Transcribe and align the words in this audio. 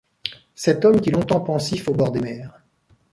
Cet 0.55 0.83
homme 0.83 0.99
qui 0.99 1.11
longtemps, 1.11 1.41
pensif 1.41 1.87
au 1.87 1.93
bord 1.93 2.11
des 2.11 2.21
mers 2.21 2.59